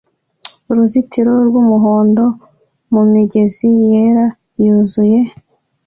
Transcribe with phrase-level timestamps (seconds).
[0.69, 2.25] Uruzitiro rwumuhondo
[2.93, 4.25] mumigezi yera
[4.63, 5.19] yuzuye